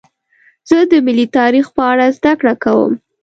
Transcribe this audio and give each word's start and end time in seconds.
زه 0.69 0.77
د 0.91 0.93
ملي 1.05 1.25
تاریخ 1.37 1.65
په 1.75 1.81
اړه 1.91 2.05
زدهکړه 2.17 2.53
کوم. 2.63 2.91